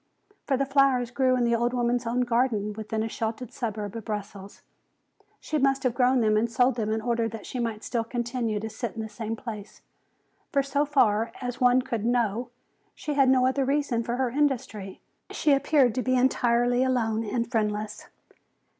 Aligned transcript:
For 0.47 0.57
the 0.57 0.65
flowers 0.65 1.11
grew 1.11 1.35
in 1.35 1.43
the 1.43 1.53
old 1.53 1.75
woman's 1.75 2.07
own 2.07 2.21
garden 2.21 2.73
within 2.73 3.03
a 3.03 3.07
sheltered 3.07 3.53
suburb 3.53 3.95
of 3.95 4.03
Brussels. 4.05 4.63
She 5.39 5.59
must 5.59 5.83
have 5.83 5.93
grown 5.93 6.21
them 6.21 6.37
and 6.37 6.51
sold 6.51 6.73
them 6.73 6.89
in 6.91 7.01
order 7.03 7.29
that 7.29 7.45
she 7.45 7.59
might 7.59 7.83
still 7.83 8.03
continue 8.03 8.59
to 8.61 8.67
sit 8.67 8.95
in 8.95 9.01
the 9.03 9.07
same 9.09 9.35
place. 9.35 9.83
For 10.51 10.63
so 10.63 10.85
far 10.87 11.31
as 11.39 11.61
one 11.61 11.83
could 11.83 12.03
know 12.03 12.49
she 12.95 13.13
had 13.13 13.29
no 13.29 13.45
other 13.45 13.63
reason 13.63 14.01
for 14.01 14.15
her 14.15 14.31
industry. 14.31 15.01
She 15.29 15.53
appeared 15.53 15.93
to 15.93 16.01
be 16.01 16.15
entirely 16.15 16.83
alone 16.83 17.23
and 17.23 17.51
friendless. 17.51 18.07